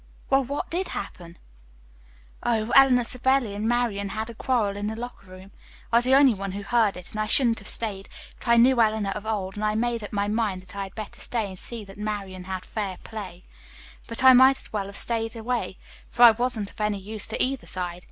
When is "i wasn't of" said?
16.23-16.81